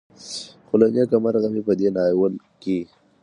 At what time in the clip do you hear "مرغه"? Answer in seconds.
1.23-1.49